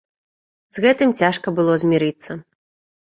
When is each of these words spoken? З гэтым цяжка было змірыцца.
З 0.77 0.83
гэтым 0.87 1.13
цяжка 1.21 1.47
было 1.59 1.77
змірыцца. 1.85 2.31